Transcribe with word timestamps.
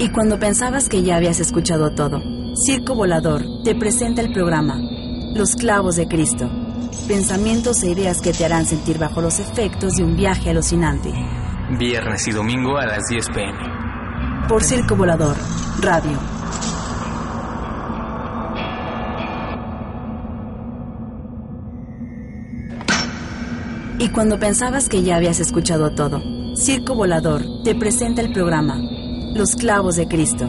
Y 0.00 0.10
cuando 0.10 0.38
pensabas 0.38 0.88
que 0.88 1.02
ya 1.02 1.16
habías 1.16 1.40
escuchado 1.40 1.90
todo, 1.90 2.22
Circo 2.54 2.94
Volador 2.94 3.42
te 3.64 3.74
presenta 3.74 4.20
el 4.20 4.32
programa 4.32 4.78
Los 5.34 5.56
Clavos 5.56 5.96
de 5.96 6.06
Cristo. 6.06 6.48
Pensamientos 7.08 7.82
e 7.82 7.90
ideas 7.90 8.20
que 8.20 8.32
te 8.32 8.44
harán 8.44 8.64
sentir 8.64 8.96
bajo 8.96 9.20
los 9.20 9.40
efectos 9.40 9.94
de 9.94 10.04
un 10.04 10.16
viaje 10.16 10.50
alucinante. 10.50 11.12
Viernes 11.76 12.28
y 12.28 12.30
domingo 12.30 12.78
a 12.78 12.86
las 12.86 13.08
10 13.08 13.28
pm. 13.30 13.58
Por 14.48 14.62
Circo 14.62 14.94
Volador, 14.94 15.36
Radio. 15.80 16.16
Y 23.98 24.10
cuando 24.10 24.38
pensabas 24.38 24.88
que 24.88 25.02
ya 25.02 25.16
habías 25.16 25.40
escuchado 25.40 25.90
todo, 25.96 26.22
Circo 26.54 26.94
Volador 26.94 27.42
te 27.64 27.74
presenta 27.74 28.20
el 28.20 28.32
programa 28.32 28.78
Los 29.34 29.54
Clavos 29.56 29.96
de 29.96 30.08
Cristo. 30.08 30.48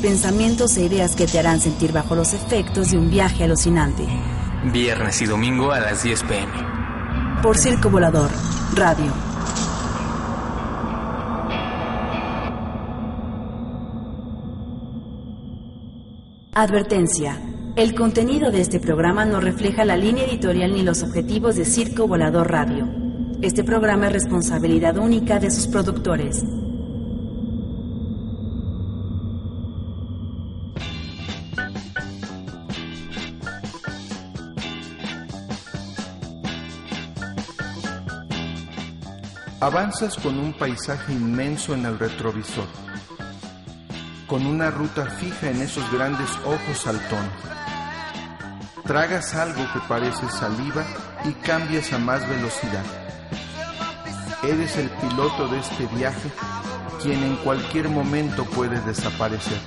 Pensamientos 0.00 0.76
e 0.76 0.84
ideas 0.84 1.16
que 1.16 1.26
te 1.26 1.38
harán 1.38 1.60
sentir 1.60 1.92
bajo 1.92 2.14
los 2.14 2.32
efectos 2.32 2.90
de 2.90 2.98
un 2.98 3.10
viaje 3.10 3.44
alucinante. 3.44 4.06
Viernes 4.72 5.20
y 5.22 5.26
domingo 5.26 5.72
a 5.72 5.80
las 5.80 6.02
10 6.02 6.22
pm. 6.22 6.52
Por 7.42 7.58
Circo 7.58 7.90
Volador, 7.90 8.30
Radio. 8.74 9.12
Advertencia. 16.54 17.40
El 17.76 17.94
contenido 17.94 18.50
de 18.50 18.60
este 18.60 18.78
programa 18.78 19.24
no 19.24 19.40
refleja 19.40 19.84
la 19.84 19.96
línea 19.96 20.24
editorial 20.24 20.74
ni 20.74 20.82
los 20.82 21.02
objetivos 21.02 21.56
de 21.56 21.64
Circo 21.64 22.06
Volador 22.06 22.50
Radio. 22.50 22.88
Este 23.40 23.64
programa 23.64 24.06
es 24.06 24.12
responsabilidad 24.12 24.96
única 24.98 25.40
de 25.40 25.50
sus 25.50 25.66
productores. 25.66 26.44
Avanzas 39.62 40.16
con 40.16 40.40
un 40.40 40.52
paisaje 40.54 41.12
inmenso 41.12 41.72
en 41.72 41.86
el 41.86 41.96
retrovisor, 41.96 42.66
con 44.26 44.44
una 44.44 44.72
ruta 44.72 45.06
fija 45.06 45.50
en 45.50 45.62
esos 45.62 45.88
grandes 45.92 46.28
ojos 46.44 46.78
saltones. 46.78 47.30
Tragas 48.82 49.36
algo 49.36 49.62
que 49.72 49.78
parece 49.86 50.28
saliva 50.30 50.84
y 51.24 51.30
cambias 51.46 51.92
a 51.92 51.98
más 51.98 52.28
velocidad. 52.28 52.82
Eres 54.42 54.76
el 54.78 54.90
piloto 54.90 55.46
de 55.46 55.60
este 55.60 55.86
viaje, 55.94 56.28
quien 57.00 57.22
en 57.22 57.36
cualquier 57.36 57.88
momento 57.88 58.44
puede 58.44 58.80
desaparecer. 58.80 59.60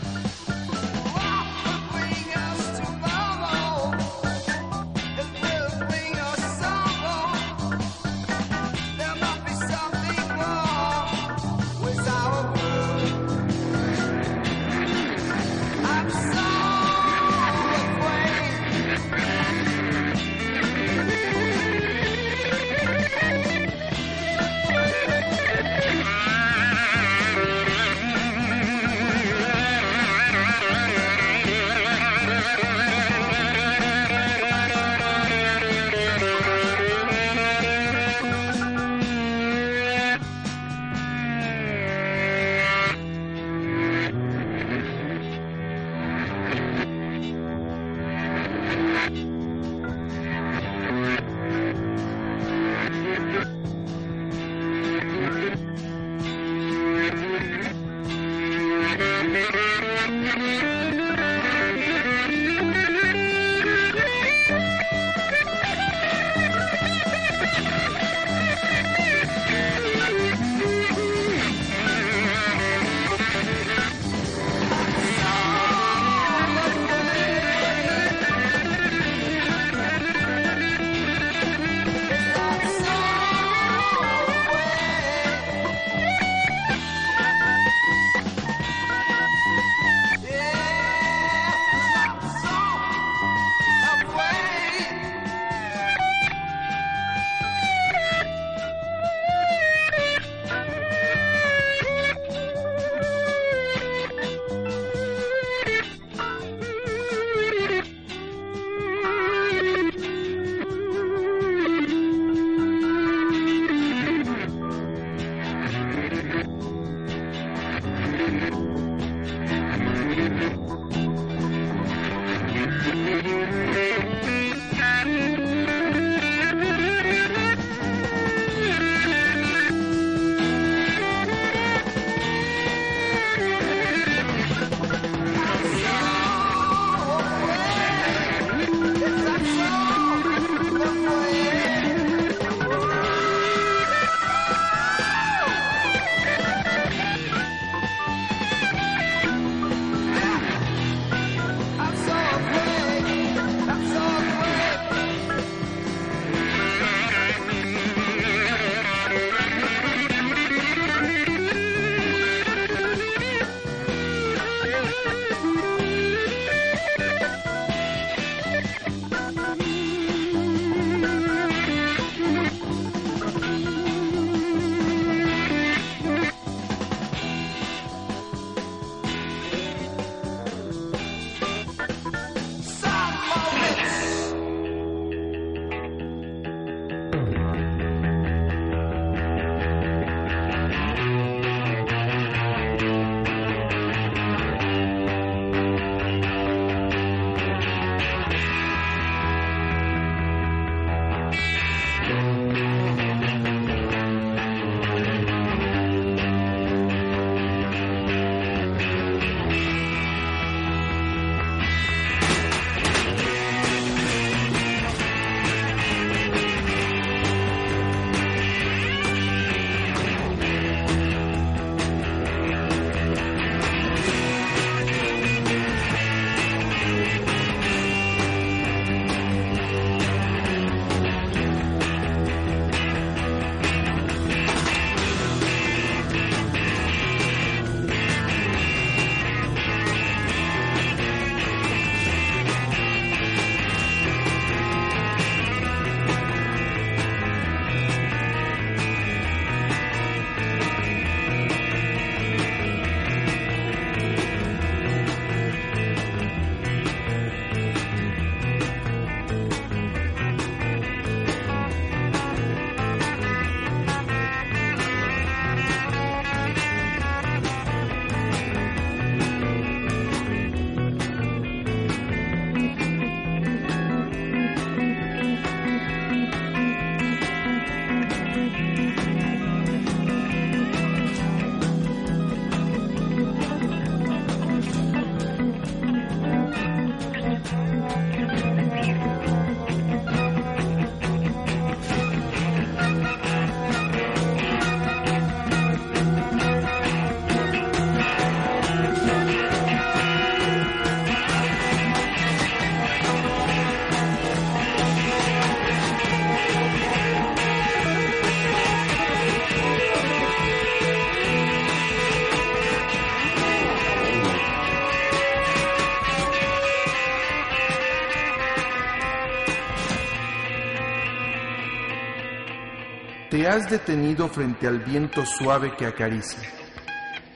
Te 323.46 323.52
has 323.52 323.70
detenido 323.70 324.28
frente 324.28 324.68
al 324.68 324.80
viento 324.80 325.24
suave 325.24 325.76
que 325.78 325.86
acaricia. 325.86 326.42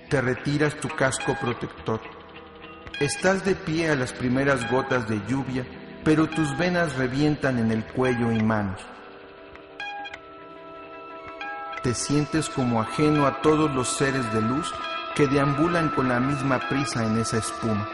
Te 0.10 0.20
retiras 0.20 0.74
tu 0.78 0.88
casco 0.88 1.38
protector. 1.40 2.02
Estás 3.00 3.46
de 3.46 3.54
pie 3.54 3.92
a 3.92 3.96
las 3.96 4.12
primeras 4.12 4.68
gotas 4.72 5.08
de 5.08 5.22
lluvia, 5.28 5.68
pero 6.04 6.28
tus 6.28 6.58
venas 6.58 6.96
revientan 6.96 7.60
en 7.60 7.72
el 7.72 7.86
cuello 7.86 8.32
y 8.32 8.42
manos. 8.42 8.82
Te 11.84 11.94
sientes 11.94 12.50
como 12.50 12.82
ajeno 12.82 13.28
a 13.28 13.44
todos 13.44 13.70
los 13.76 13.88
seres 13.90 14.34
de 14.34 14.42
luz 14.42 14.74
que 15.16 15.28
deambulan 15.28 15.90
con 15.90 16.10
la 16.10 16.20
misma 16.20 16.58
prisa 16.70 17.06
en 17.06 17.20
esa 17.20 17.38
espuma. 17.38 17.88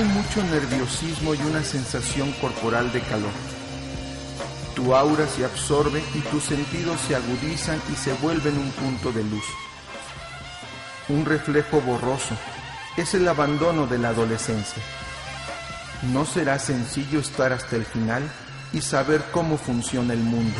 Mucho 0.00 0.42
nerviosismo 0.42 1.34
y 1.34 1.38
una 1.42 1.62
sensación 1.62 2.32
corporal 2.40 2.90
de 2.92 3.00
calor. 3.02 3.30
Tu 4.74 4.94
aura 4.94 5.28
se 5.28 5.44
absorbe 5.44 6.02
y 6.14 6.20
tus 6.30 6.44
sentidos 6.44 6.98
se 7.06 7.14
agudizan 7.14 7.78
y 7.92 7.96
se 7.96 8.14
vuelven 8.14 8.56
un 8.56 8.70
punto 8.70 9.12
de 9.12 9.22
luz. 9.22 9.44
Un 11.10 11.26
reflejo 11.26 11.82
borroso 11.82 12.34
es 12.96 13.12
el 13.12 13.28
abandono 13.28 13.86
de 13.86 13.98
la 13.98 14.08
adolescencia. 14.08 14.82
No 16.10 16.24
será 16.24 16.58
sencillo 16.58 17.20
estar 17.20 17.52
hasta 17.52 17.76
el 17.76 17.84
final 17.84 18.22
y 18.72 18.80
saber 18.80 19.22
cómo 19.30 19.58
funciona 19.58 20.14
el 20.14 20.20
mundo. 20.20 20.56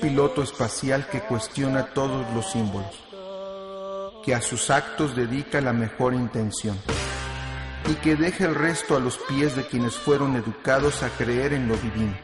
Piloto 0.00 0.42
espacial 0.42 1.06
que 1.08 1.20
cuestiona 1.20 1.86
todos 1.86 2.26
los 2.34 2.50
símbolos, 2.50 2.94
que 4.24 4.34
a 4.34 4.40
sus 4.40 4.70
actos 4.70 5.14
dedica 5.14 5.60
la 5.60 5.72
mejor 5.72 6.14
intención 6.14 6.78
y 7.90 7.94
que 7.96 8.16
deja 8.16 8.46
el 8.46 8.54
resto 8.54 8.96
a 8.96 9.00
los 9.00 9.18
pies 9.18 9.56
de 9.56 9.66
quienes 9.66 9.96
fueron 9.96 10.36
educados 10.36 11.02
a 11.02 11.10
creer 11.10 11.52
en 11.52 11.68
lo 11.68 11.76
divino. 11.76 12.16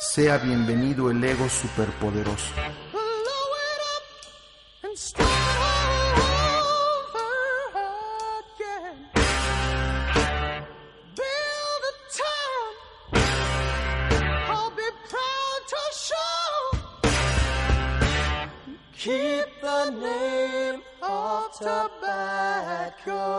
Sea 0.00 0.38
bienvenido 0.38 1.10
el 1.10 1.22
ego 1.22 1.48
superpoderoso. 1.48 2.52
go. 23.04 23.37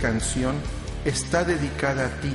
canción 0.00 0.56
está 1.04 1.44
dedicada 1.44 2.06
a 2.06 2.20
ti, 2.20 2.34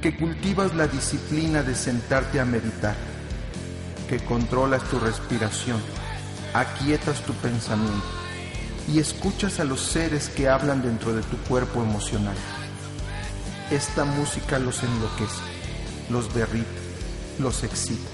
que 0.00 0.16
cultivas 0.16 0.74
la 0.74 0.86
disciplina 0.86 1.62
de 1.62 1.74
sentarte 1.74 2.40
a 2.40 2.44
meditar, 2.44 2.94
que 4.08 4.18
controlas 4.24 4.82
tu 4.84 4.98
respiración, 4.98 5.80
aquietas 6.52 7.22
tu 7.22 7.32
pensamiento 7.34 8.04
y 8.92 8.98
escuchas 8.98 9.60
a 9.60 9.64
los 9.64 9.80
seres 9.80 10.28
que 10.28 10.48
hablan 10.48 10.82
dentro 10.82 11.14
de 11.14 11.22
tu 11.22 11.36
cuerpo 11.48 11.82
emocional. 11.82 12.36
Esta 13.70 14.04
música 14.04 14.58
los 14.58 14.82
enloquece, 14.82 15.42
los 16.10 16.34
derrite, 16.34 16.66
los 17.38 17.64
excita 17.64 18.13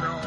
no. 0.00 0.23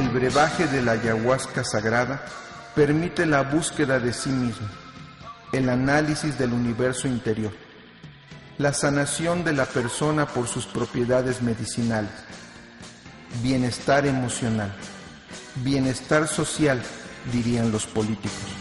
El 0.00 0.08
brebaje 0.08 0.66
de 0.66 0.80
la 0.80 0.92
ayahuasca 0.92 1.62
sagrada 1.62 2.24
permite 2.74 3.26
la 3.26 3.42
búsqueda 3.42 4.00
de 4.00 4.14
sí 4.14 4.30
mismo, 4.30 4.66
el 5.52 5.68
análisis 5.68 6.38
del 6.38 6.54
universo 6.54 7.06
interior, 7.06 7.52
la 8.56 8.72
sanación 8.72 9.44
de 9.44 9.52
la 9.52 9.66
persona 9.66 10.24
por 10.24 10.48
sus 10.48 10.64
propiedades 10.64 11.42
medicinales, 11.42 12.12
bienestar 13.42 14.06
emocional, 14.06 14.72
bienestar 15.56 16.26
social, 16.26 16.80
dirían 17.30 17.70
los 17.70 17.84
políticos. 17.84 18.59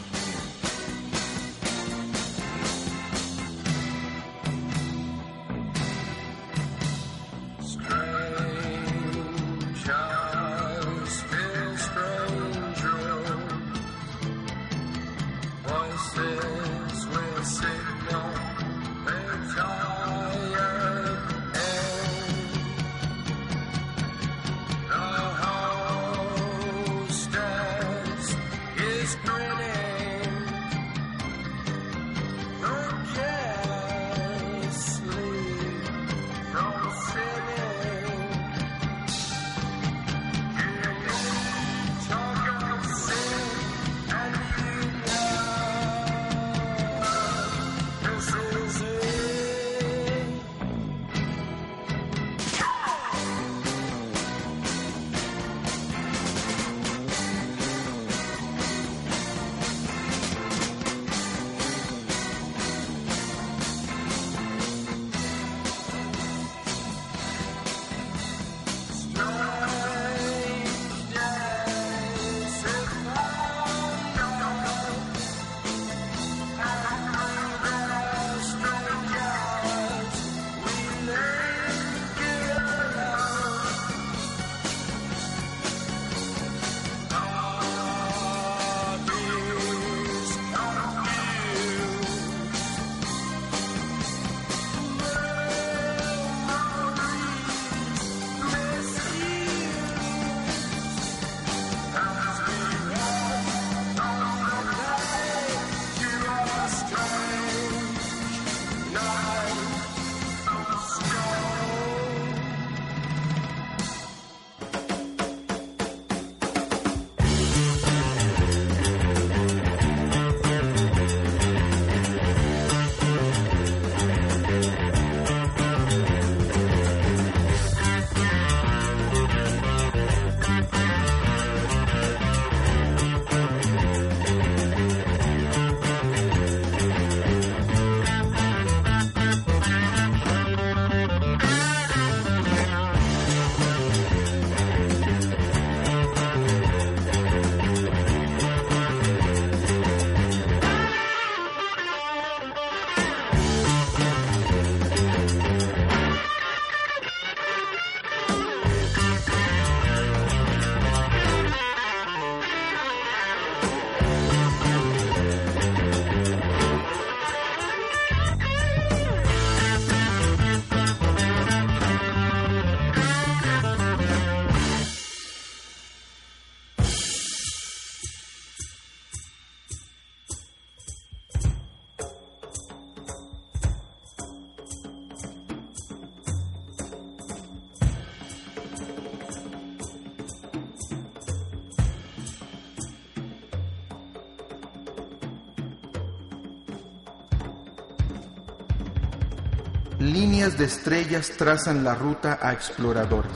Líneas 200.12 200.58
de 200.58 200.66
estrellas 200.66 201.34
trazan 201.38 201.84
la 201.84 201.94
ruta 201.94 202.40
a 202.42 202.52
exploradores. 202.52 203.32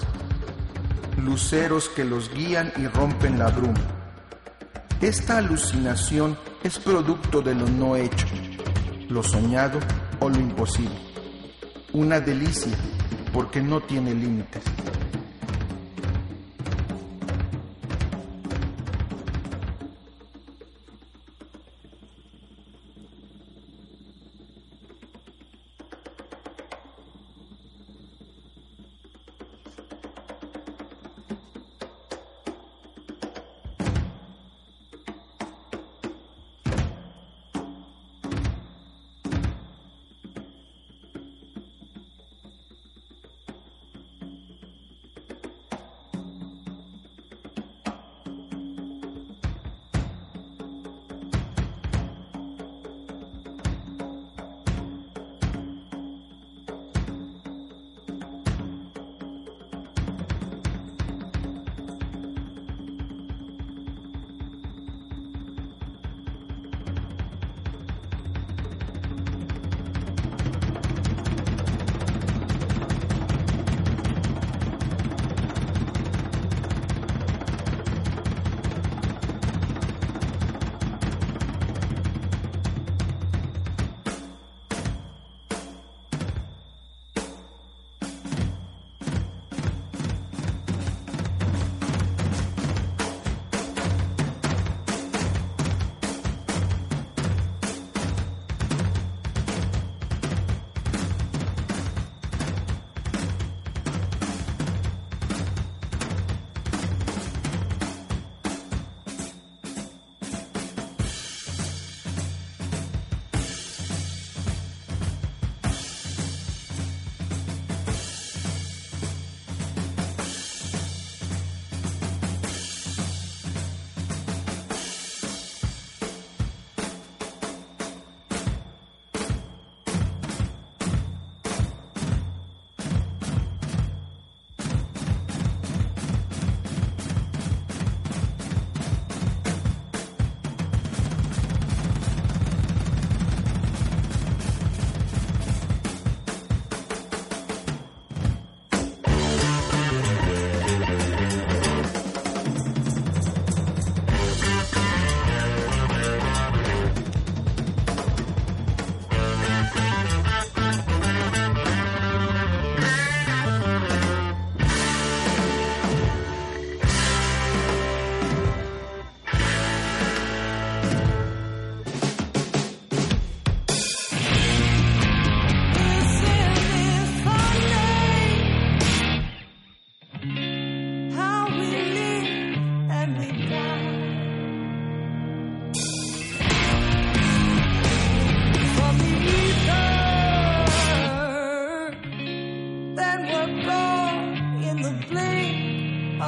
Luceros 1.24 1.88
que 1.88 2.04
los 2.04 2.34
guían 2.34 2.74
y 2.78 2.88
rompen 2.88 3.38
la 3.38 3.50
bruma. 3.50 3.80
Esta 5.00 5.38
alucinación 5.38 6.36
es 6.64 6.80
producto 6.80 7.44
de 7.44 7.54
lo 7.54 7.68
no 7.70 7.96
hecho, 7.96 8.26
lo 9.08 9.22
soñado 9.22 9.80
o 10.20 10.30
lo 10.30 10.40
imposible. 10.40 10.98
Una 11.92 12.20
delicia 12.20 12.76
porque 13.32 13.62
no 13.62 13.80
tiene 13.82 14.16
límites. 14.16 14.64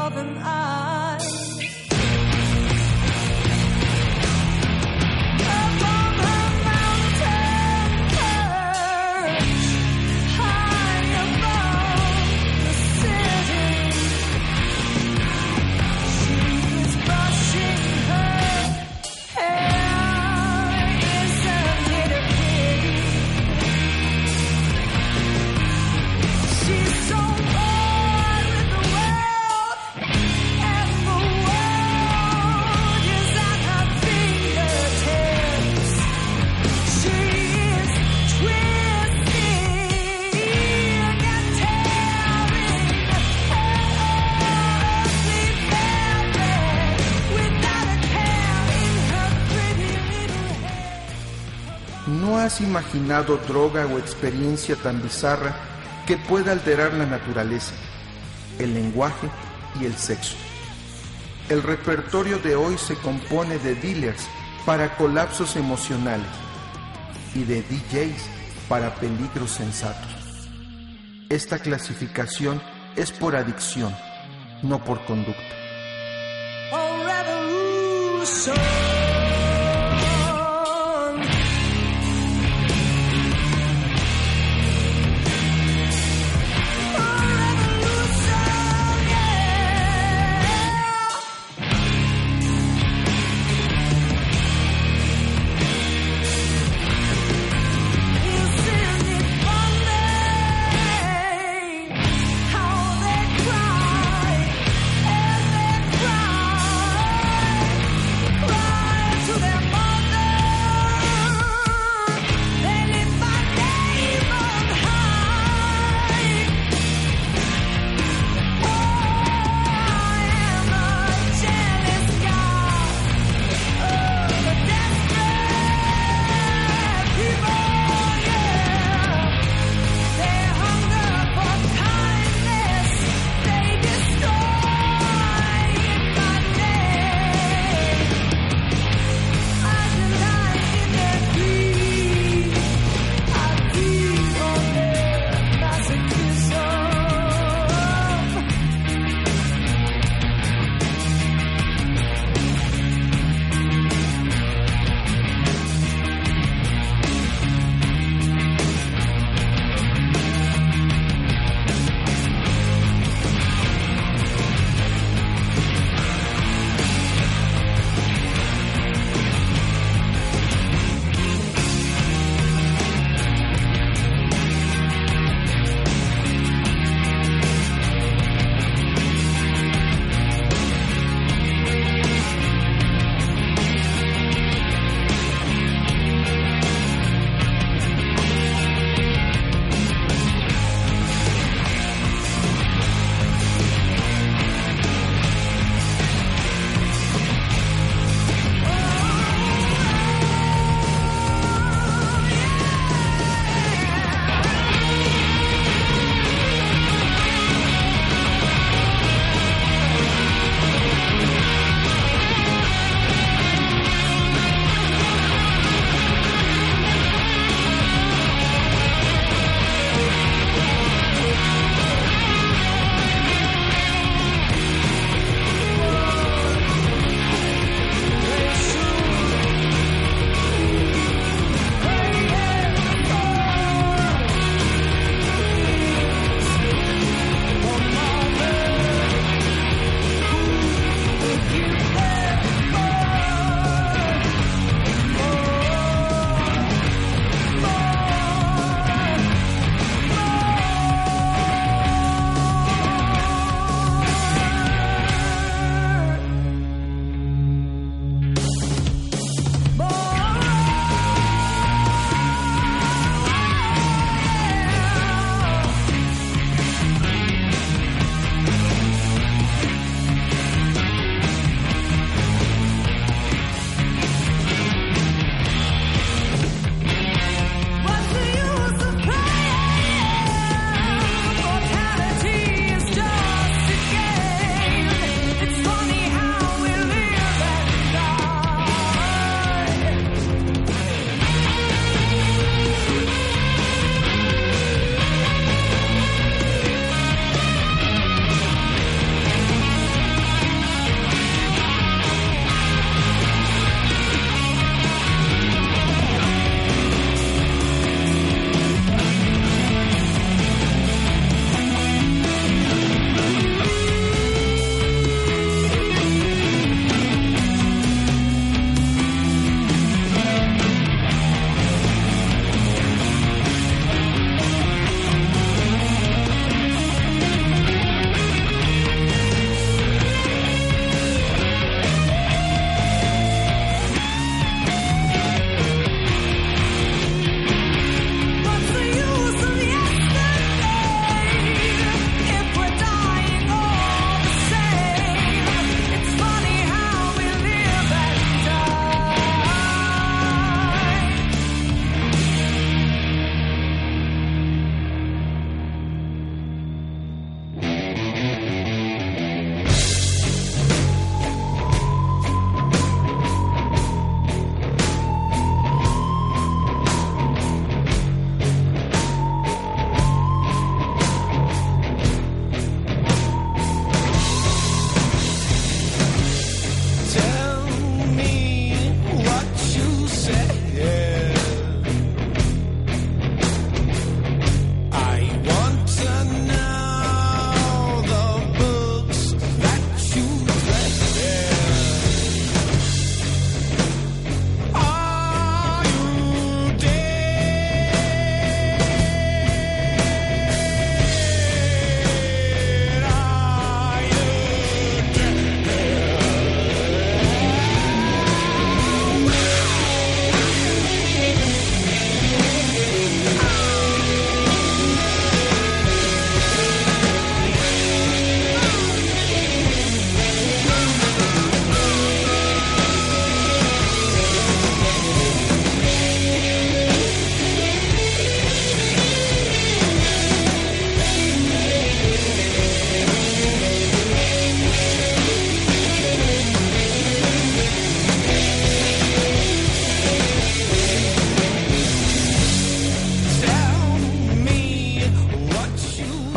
more 0.06 0.12
than 0.12 0.38
I. 0.44 0.95
droga 53.48 53.86
o 53.88 54.00
experiencia 54.00 54.76
tan 54.76 55.02
bizarra 55.02 55.56
que 56.08 56.18
pueda 56.18 56.52
alterar 56.52 56.94
la 56.94 57.06
naturaleza, 57.06 57.74
el 58.60 58.74
lenguaje 58.74 59.30
y 59.80 59.86
el 59.86 59.96
sexo. 59.96 60.36
El 61.50 61.62
repertorio 61.62 62.40
de 62.40 62.56
hoy 62.56 62.78
se 62.78 62.96
compone 62.96 63.58
de 63.60 63.76
dealers 63.76 64.28
para 64.66 64.96
colapsos 64.98 65.56
emocionales 65.56 66.28
y 67.36 67.44
de 67.44 67.62
DJs 67.62 68.30
para 68.68 68.96
peligros 68.96 69.52
sensatos. 69.52 70.50
Esta 71.30 71.60
clasificación 71.60 72.62
es 72.96 73.12
por 73.12 73.36
adicción, 73.36 73.96
no 74.64 74.84
por 74.84 75.04
conducta. 75.06 75.56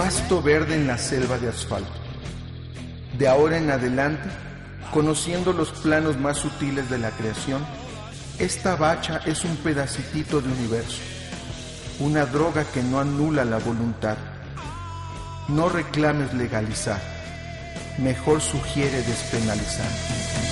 Pasto 0.09 0.41
verde 0.41 0.75
en 0.75 0.87
la 0.87 0.97
selva 0.97 1.37
de 1.37 1.51
asfalto. 1.51 1.93
De 3.19 3.29
ahora 3.29 3.59
en 3.59 3.71
adelante, 3.71 4.31
conociendo 4.91 5.53
los 5.53 5.71
planos 5.71 6.19
más 6.19 6.39
sutiles 6.39 6.89
de 6.89 6.97
la 6.97 7.11
creación, 7.11 7.63
esta 8.39 8.75
bacha 8.75 9.21
es 9.27 9.45
un 9.45 9.55
pedacitito 9.57 10.41
de 10.41 10.51
universo, 10.51 11.03
una 12.01 12.25
droga 12.25 12.65
que 12.73 12.83
no 12.83 13.01
anula 13.01 13.45
la 13.45 13.59
voluntad. 13.59 14.17
No 15.49 15.69
reclames 15.69 16.33
legalizar, 16.33 17.03
mejor 17.99 18.41
sugiere 18.41 19.03
despenalizar. 19.03 20.47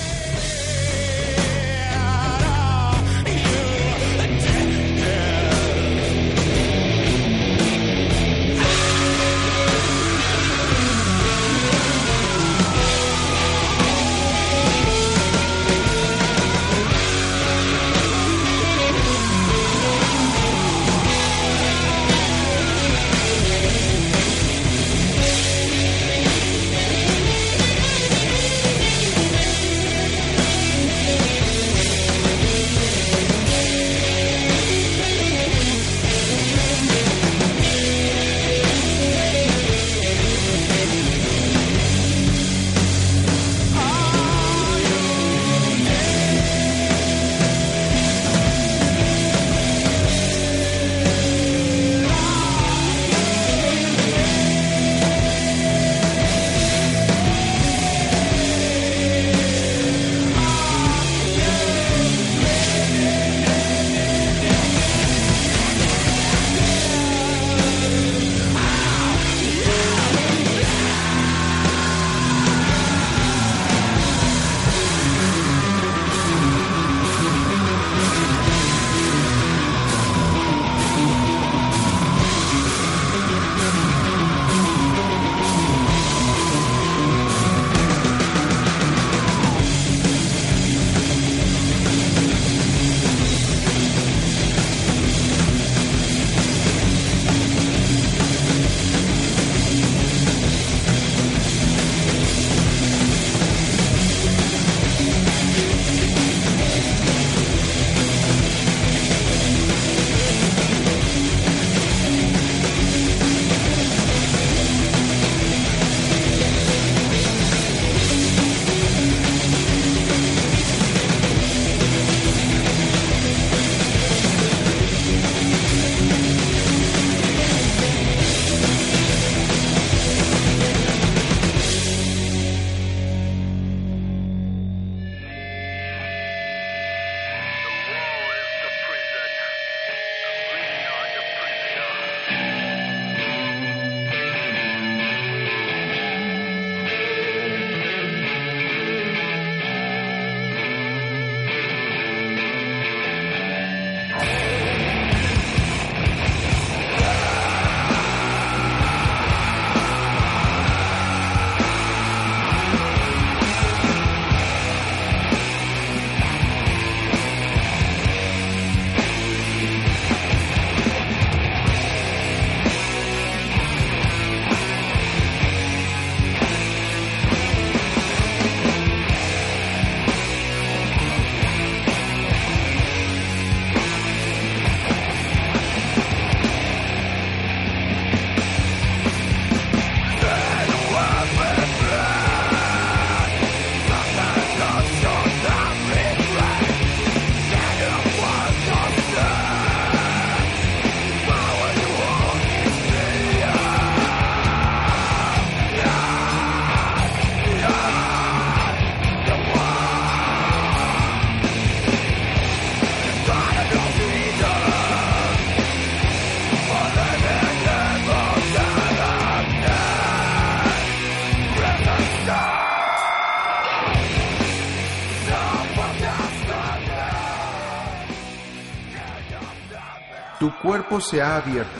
Cuerpo 230.87 231.01
se 231.01 231.21
ha 231.21 231.37
abierto, 231.37 231.79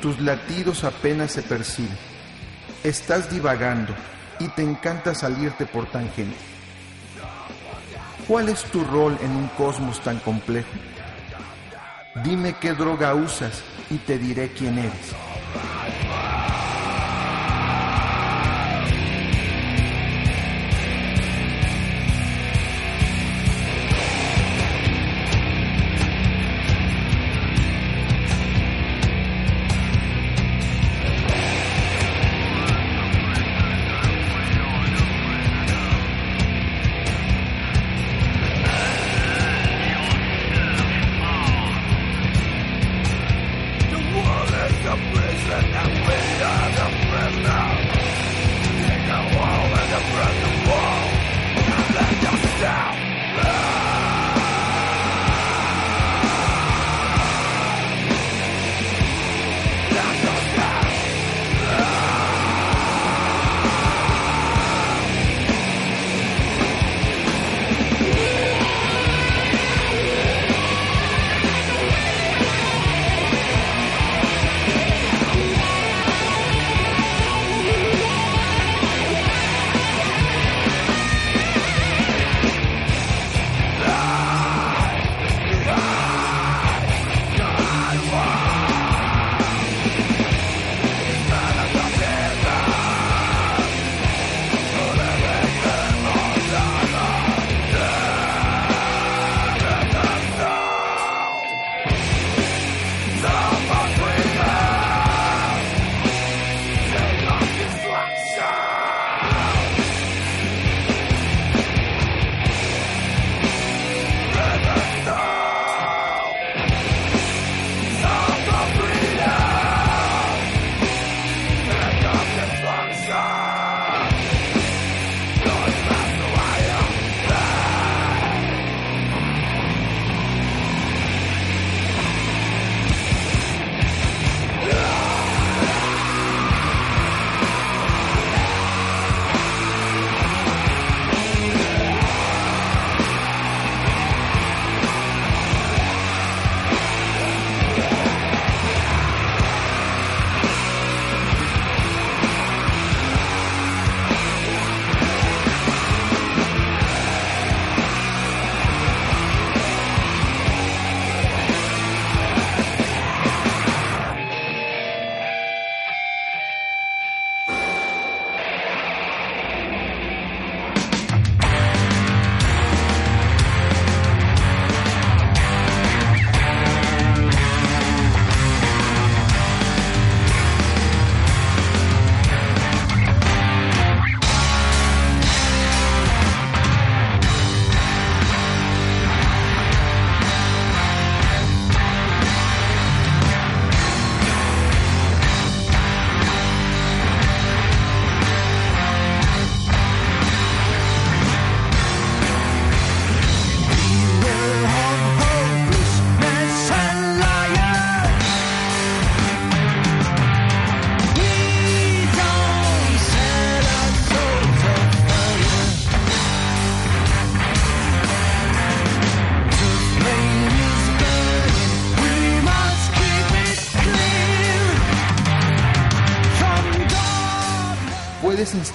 tus 0.00 0.20
latidos 0.20 0.84
apenas 0.84 1.32
se 1.32 1.42
perciben, 1.42 1.96
estás 2.84 3.30
divagando 3.30 3.94
y 4.38 4.48
te 4.48 4.62
encanta 4.62 5.14
salirte 5.14 5.66
por 5.66 5.86
tangente. 5.90 6.36
¿Cuál 8.26 8.48
es 8.48 8.64
tu 8.64 8.84
rol 8.84 9.16
en 9.22 9.30
un 9.30 9.48
cosmos 9.48 10.00
tan 10.00 10.18
complejo? 10.20 10.68
Dime 12.22 12.54
qué 12.60 12.72
droga 12.72 13.14
usas 13.14 13.62
y 13.90 13.96
te 13.98 14.18
diré 14.18 14.52
quién 14.52 14.78
eres. 14.78 15.14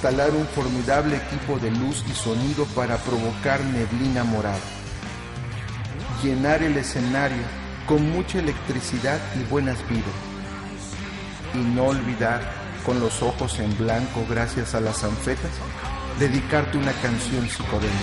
Instalar 0.10 0.34
un 0.38 0.48
formidable 0.48 1.18
equipo 1.18 1.60
de 1.60 1.70
luz 1.70 2.02
y 2.10 2.14
sonido 2.14 2.64
para 2.76 2.96
provocar 2.98 3.60
neblina 3.66 4.24
morada. 4.24 4.58
Llenar 6.24 6.64
el 6.64 6.78
escenario 6.78 7.44
con 7.86 8.10
mucha 8.12 8.40
electricidad 8.40 9.20
y 9.36 9.44
buenas 9.50 9.78
vibras. 9.90 10.16
Y 11.54 11.58
no 11.58 11.88
olvidar, 11.88 12.42
con 12.86 13.02
los 13.02 13.22
ojos 13.22 13.60
en 13.60 13.78
blanco 13.78 14.26
gracias 14.30 14.76
a 14.76 14.80
las 14.80 15.04
anfetas, 15.04 15.52
dedicarte 16.20 16.78
una 16.78 16.94
canción 16.94 17.46
psicodélica. 17.50 17.98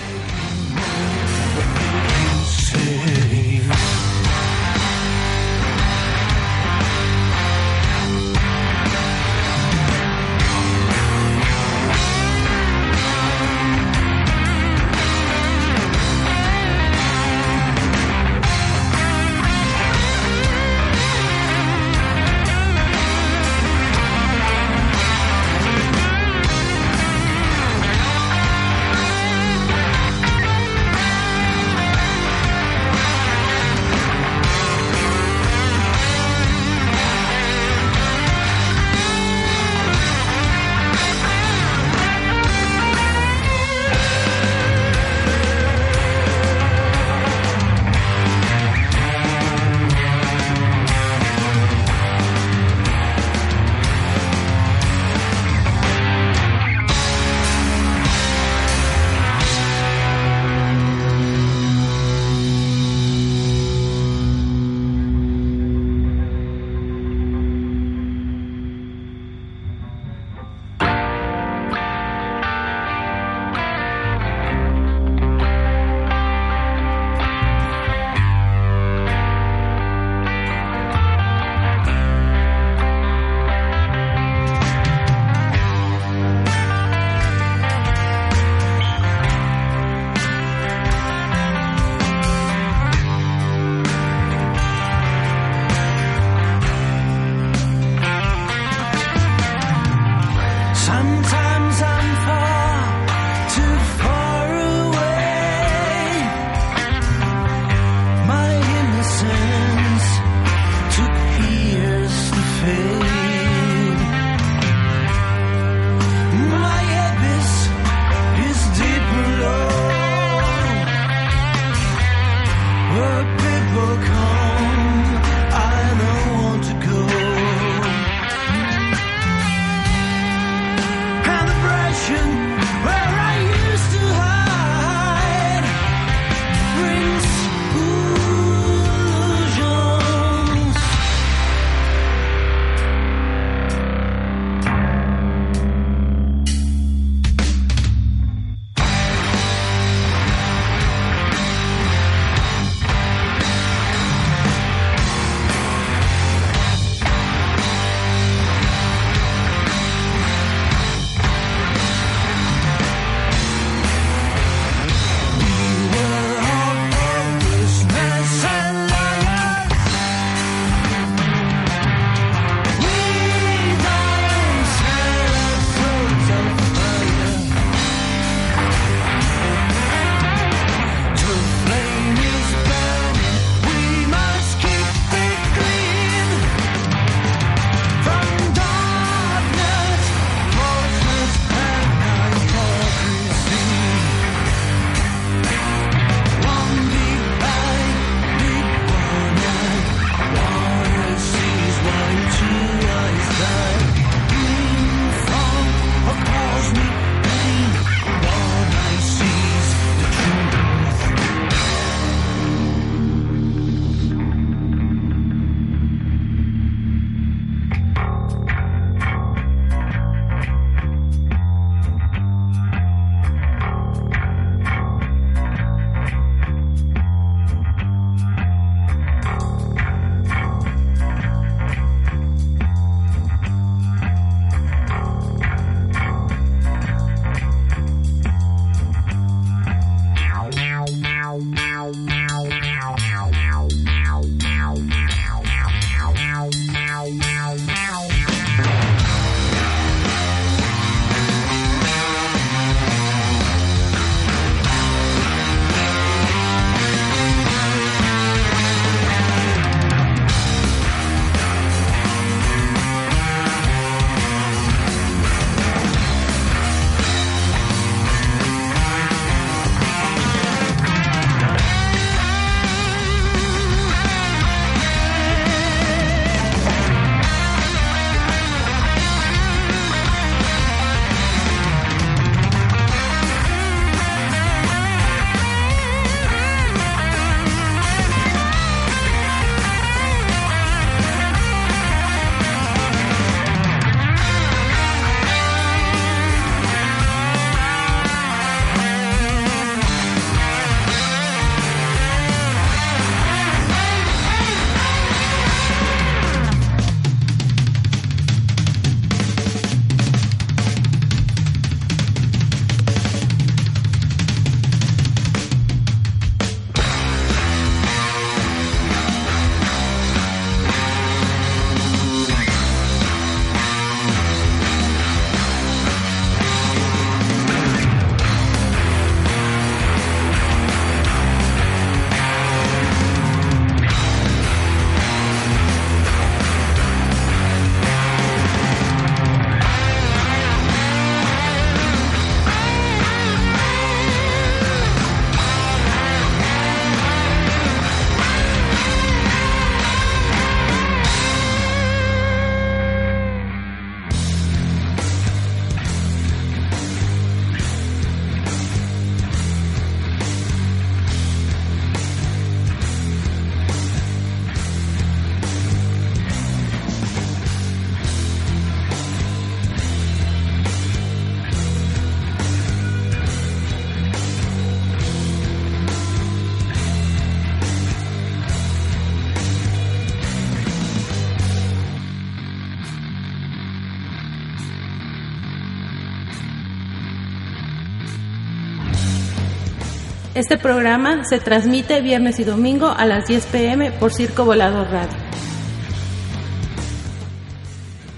Este 390.47 390.59
programa 390.59 391.23
se 391.25 391.39
transmite 391.39 392.01
viernes 392.01 392.37
y 392.37 392.43
domingo 392.43 392.85
a 392.95 393.07
las 393.07 393.25
10 393.25 393.47
pm 393.47 393.91
por 393.93 394.13
Circo 394.13 394.45
Volador 394.45 394.91
Radio. 394.91 395.17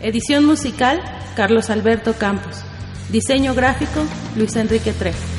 Edición 0.02 0.44
musical, 0.44 1.00
Carlos 1.38 1.70
Alberto 1.70 2.16
Campos. 2.16 2.66
Diseño 3.08 3.56
gráfico, 3.56 4.04
Luis 4.36 4.58
Enrique 4.58 4.92
Trejo. 4.92 5.37